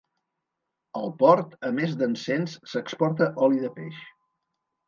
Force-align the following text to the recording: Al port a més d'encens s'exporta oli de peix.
Al 1.01 1.11
port 1.19 1.53
a 1.69 1.71
més 1.81 1.93
d'encens 2.01 2.57
s'exporta 2.73 3.31
oli 3.49 3.63
de 3.67 3.73
peix. 3.77 4.01